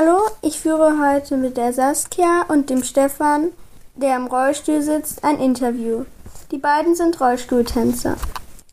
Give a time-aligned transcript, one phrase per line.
[0.00, 3.50] Hallo, ich führe heute mit der Saskia und dem Stefan,
[3.96, 6.04] der im Rollstuhl sitzt, ein Interview.
[6.52, 8.16] Die beiden sind Rollstuhltänzer.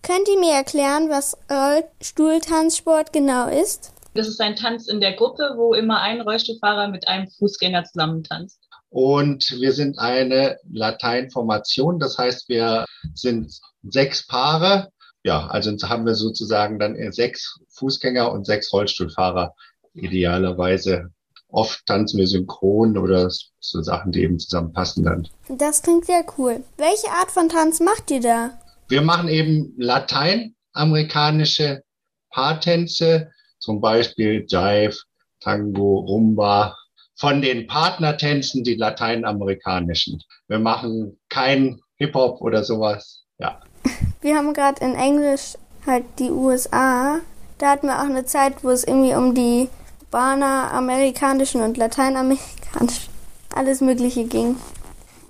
[0.04, 3.92] Könnt ihr mir erklären, was Rollstuhltanzsport genau ist?
[4.14, 8.24] Das ist ein Tanz in der Gruppe, wo immer ein Rollstuhlfahrer mit einem Fußgänger zusammen
[8.24, 8.60] tanzt.
[8.90, 12.86] Und wir sind eine Lateinformation, das heißt, wir
[13.16, 13.52] sind
[13.82, 14.90] sechs Paare.
[15.24, 19.56] Ja, also haben wir sozusagen dann sechs Fußgänger und sechs Rollstuhlfahrer
[19.96, 21.10] idealerweise.
[21.56, 25.26] Oft tanzen wir synchron oder so Sachen, die eben zusammenpassen dann.
[25.48, 26.62] Das klingt sehr cool.
[26.76, 28.60] Welche Art von Tanz macht ihr da?
[28.90, 31.82] Wir machen eben lateinamerikanische
[32.30, 34.98] Paartänze, zum Beispiel Jive,
[35.40, 36.76] Tango, Rumba,
[37.18, 40.22] von den Partnertänzen die lateinamerikanischen.
[40.50, 43.24] Wir machen kein Hip-Hop oder sowas.
[43.38, 43.62] Ja.
[44.20, 45.54] Wir haben gerade in Englisch
[45.86, 47.22] halt die USA.
[47.60, 49.70] Da hatten wir auch eine Zeit, wo es irgendwie um die
[50.16, 53.12] kubaner, amerikanischen und lateinamerikanischen
[53.54, 54.56] alles Mögliche ging.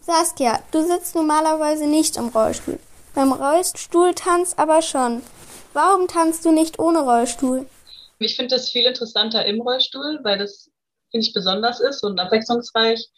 [0.01, 2.77] Saskia, du sitzt normalerweise nicht im Rollstuhl.
[3.15, 5.23] Beim Rollstuhltanz aber schon.
[5.73, 7.65] Warum tanzt du nicht ohne Rollstuhl?
[8.19, 10.69] Ich finde das viel interessanter im Rollstuhl, weil das,
[11.09, 13.09] finde ich, besonders ist und abwechslungsreich.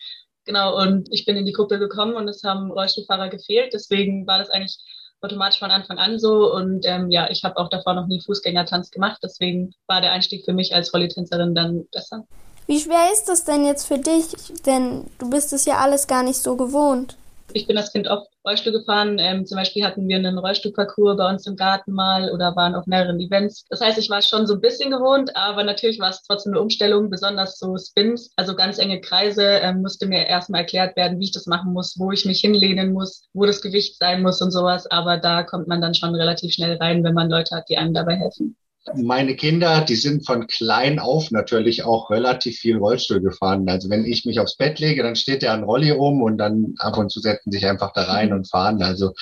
[0.45, 3.73] Genau, und ich bin in die Gruppe gekommen und es haben Rollstuhlfahrer gefehlt.
[3.73, 4.77] Deswegen war das eigentlich
[5.21, 6.53] automatisch von Anfang an so.
[6.53, 9.19] Und ähm, ja, ich habe auch davor noch nie Fußgängertanz gemacht.
[9.23, 12.25] Deswegen war der Einstieg für mich als Rollitänzerin dann besser.
[12.67, 14.27] Wie schwer ist das denn jetzt für dich?
[14.65, 17.17] Denn du bist es ja alles gar nicht so gewohnt.
[17.53, 19.17] Ich bin als Kind oft Rollstuhl gefahren.
[19.19, 22.85] Ähm, zum Beispiel hatten wir einen Rollstuhlparcours bei uns im Garten mal oder waren auf
[22.85, 23.65] mehreren Events.
[23.69, 26.61] Das heißt, ich war schon so ein bisschen gewohnt, aber natürlich war es trotzdem eine
[26.61, 31.25] Umstellung, besonders so Spins, also ganz enge Kreise, ähm, musste mir erstmal erklärt werden, wie
[31.25, 34.51] ich das machen muss, wo ich mich hinlehnen muss, wo das Gewicht sein muss und
[34.51, 34.85] sowas.
[34.87, 37.93] Aber da kommt man dann schon relativ schnell rein, wenn man Leute hat, die einem
[37.93, 38.55] dabei helfen
[38.95, 43.67] meine Kinder, die sind von klein auf natürlich auch relativ viel Rollstuhl gefahren.
[43.69, 46.75] Also wenn ich mich aufs Bett lege, dann steht der an Rolli rum und dann
[46.79, 48.81] ab und zu setzen sich einfach da rein und fahren.
[48.81, 49.13] Also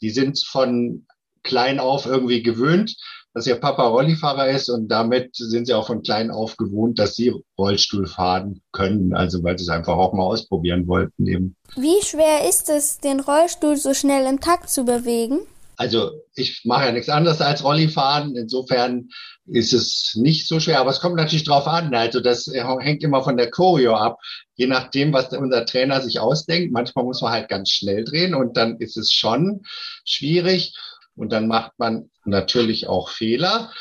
[0.00, 1.06] die sind von
[1.42, 2.96] klein auf irgendwie gewöhnt,
[3.34, 7.14] dass ihr Papa Rollifahrer ist und damit sind sie auch von klein auf gewohnt, dass
[7.14, 9.14] sie Rollstuhl fahren können.
[9.14, 11.56] Also weil sie es einfach auch mal ausprobieren wollten eben.
[11.76, 15.40] Wie schwer ist es, den Rollstuhl so schnell im Takt zu bewegen?
[15.76, 18.36] Also ich mache ja nichts anderes als Rolli fahren.
[18.36, 19.08] Insofern
[19.46, 20.80] ist es nicht so schwer.
[20.80, 21.94] Aber es kommt natürlich drauf an.
[21.94, 24.18] Also das hängt immer von der Choreo ab.
[24.54, 26.72] Je nachdem, was unser Trainer sich ausdenkt.
[26.72, 29.62] Manchmal muss man halt ganz schnell drehen und dann ist es schon
[30.04, 30.74] schwierig.
[31.14, 33.72] Und dann macht man natürlich auch Fehler.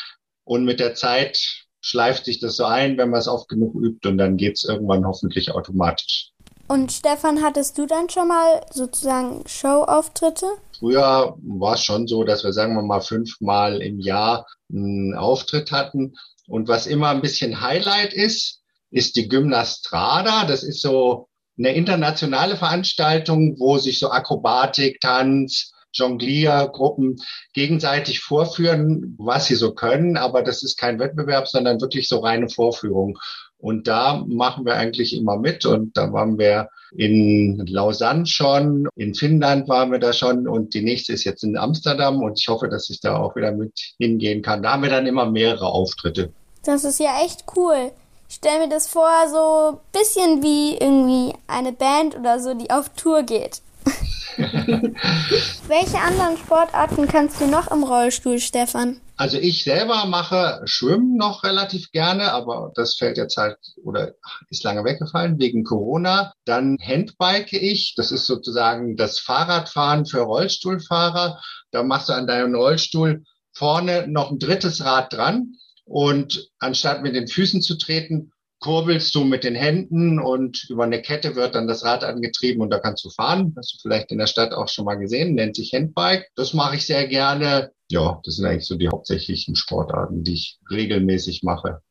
[0.44, 1.40] Und mit der Zeit
[1.81, 4.63] schleift sich das so ein, wenn man es oft genug übt und dann geht es
[4.63, 6.31] irgendwann hoffentlich automatisch.
[6.72, 10.46] Und Stefan, hattest du dann schon mal sozusagen Showauftritte?
[10.80, 15.74] Früher war es schon so, dass wir, sagen wir mal, fünfmal im Jahr einen Auftritt
[15.74, 16.14] hatten.
[16.48, 20.46] Und was immer ein bisschen Highlight ist, ist die Gymnastrada.
[20.46, 21.28] Das ist so
[21.58, 27.18] eine internationale Veranstaltung, wo sich so Akrobatik, Tanz, Jongliergruppen
[27.53, 30.16] gegenseitig vorführen, was sie so können.
[30.16, 33.18] Aber das ist kein Wettbewerb, sondern wirklich so reine Vorführung.
[33.61, 35.66] Und da machen wir eigentlich immer mit.
[35.66, 40.81] Und da waren wir in Lausanne schon, in Finnland waren wir da schon und die
[40.81, 44.41] nächste ist jetzt in Amsterdam und ich hoffe, dass ich da auch wieder mit hingehen
[44.41, 44.61] kann.
[44.61, 46.33] Da haben wir dann immer mehrere Auftritte.
[46.66, 47.91] Das ist ja echt cool.
[48.27, 52.89] Ich stelle mir das vor, so bisschen wie irgendwie eine Band oder so, die auf
[52.89, 53.61] Tour geht.
[54.38, 59.01] Welche anderen Sportarten kannst du noch im Rollstuhl, Stefan?
[59.22, 64.16] Also ich selber mache Schwimmen noch relativ gerne, aber das fällt jetzt halt oder
[64.50, 66.34] ist lange weggefallen wegen Corona.
[66.44, 67.94] Dann Handbike ich.
[67.96, 71.40] Das ist sozusagen das Fahrradfahren für Rollstuhlfahrer.
[71.70, 73.24] Da machst du an deinem Rollstuhl
[73.54, 75.53] vorne noch ein drittes Rad dran
[75.86, 81.01] und anstatt mit den Füßen zu treten, kurbelst du mit den Händen und über eine
[81.01, 83.53] Kette wird dann das Rad angetrieben und da kannst du fahren.
[83.57, 86.29] Hast du vielleicht in der Stadt auch schon mal gesehen, nennt sich Handbike.
[86.35, 87.72] Das mache ich sehr gerne.
[87.89, 91.81] Ja, das sind eigentlich so die hauptsächlichen Sportarten, die ich regelmäßig mache.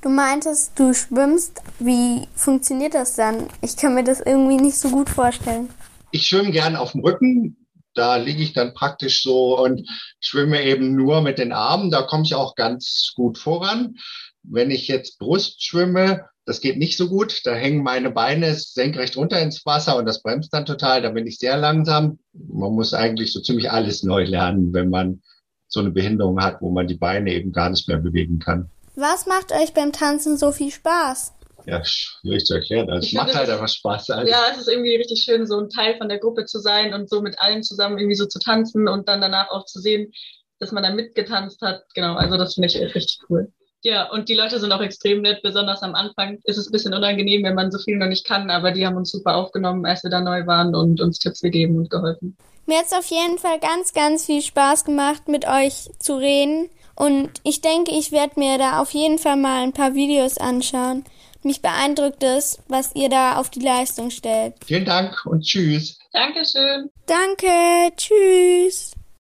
[0.00, 1.62] Du meintest, du schwimmst.
[1.78, 3.46] Wie funktioniert das dann?
[3.60, 5.68] Ich kann mir das irgendwie nicht so gut vorstellen.
[6.10, 7.68] Ich schwimme gern auf dem Rücken.
[7.94, 9.88] Da liege ich dann praktisch so und
[10.20, 11.90] schwimme eben nur mit den Armen.
[11.90, 13.96] Da komme ich auch ganz gut voran.
[14.44, 17.40] Wenn ich jetzt Brust schwimme, das geht nicht so gut.
[17.44, 21.02] Da hängen meine Beine senkrecht runter ins Wasser und das bremst dann total.
[21.02, 22.18] Da bin ich sehr langsam.
[22.32, 25.22] Man muss eigentlich so ziemlich alles neu lernen, wenn man
[25.68, 28.70] so eine Behinderung hat, wo man die Beine eben gar nicht mehr bewegen kann.
[28.94, 31.32] Was macht euch beim Tanzen so viel Spaß?
[31.66, 32.90] Ja, schwierig zu erklären.
[32.90, 34.10] Also es macht halt einfach Spaß.
[34.10, 34.30] Also.
[34.30, 37.08] Ja, es ist irgendwie richtig schön, so ein Teil von der Gruppe zu sein und
[37.08, 40.12] so mit allen zusammen irgendwie so zu tanzen und dann danach auch zu sehen,
[40.58, 41.82] dass man da mitgetanzt hat.
[41.94, 43.50] Genau, also das finde ich richtig cool
[43.84, 45.42] Ja, und die Leute sind auch extrem nett.
[45.42, 48.50] Besonders am Anfang ist es ein bisschen unangenehm, wenn man so viel noch nicht kann,
[48.50, 51.76] aber die haben uns super aufgenommen, als wir da neu waren und uns Tipps gegeben
[51.76, 52.34] und geholfen.
[52.64, 56.70] Mir hat es auf jeden Fall ganz, ganz viel Spaß gemacht, mit euch zu reden.
[56.96, 61.04] Und ich denke, ich werde mir da auf jeden Fall mal ein paar Videos anschauen.
[61.42, 64.54] Mich beeindruckt es, was ihr da auf die Leistung stellt.
[64.64, 65.98] Vielen Dank und tschüss.
[66.10, 66.90] Dankeschön.
[67.04, 68.94] Danke, tschüss.